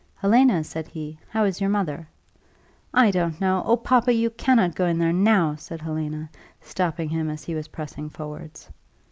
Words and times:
"Helena," 0.15 0.63
said 0.63 0.87
he, 0.87 1.19
"how 1.29 1.43
is 1.43 1.61
your 1.61 1.69
mother?" 1.69 2.07
"I 2.91 3.11
don't 3.11 3.39
know. 3.39 3.61
Oh, 3.67 3.77
papa, 3.77 4.11
you 4.11 4.31
cannot 4.31 4.73
go 4.73 4.87
in 4.87 4.97
there 4.97 5.13
now," 5.13 5.53
said 5.53 5.79
Helena, 5.79 6.27
stopping 6.59 7.09
him 7.09 7.29
as 7.29 7.43
he 7.43 7.53
was 7.53 7.67
pressing 7.67 8.09
forwards. 8.09 8.67